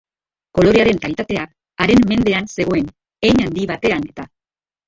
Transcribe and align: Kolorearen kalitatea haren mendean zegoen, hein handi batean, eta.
Kolorearen 0.59 0.99
kalitatea 1.03 1.43
haren 1.85 2.01
mendean 2.13 2.49
zegoen, 2.57 2.89
hein 3.29 3.45
handi 3.47 3.67
batean, 3.75 4.09
eta. 4.13 4.31